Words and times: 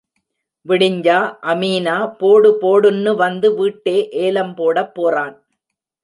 விடிஞ்சா 0.65 1.17
அமீனா 1.43 1.97
போடு 2.17 2.49
போடுன்னு 2.61 3.11
வந்து 3.15 3.47
வீட்டே 3.55 3.95
ஏலம் 4.23 4.53
போடப் 4.55 4.93
போறான். 4.95 5.35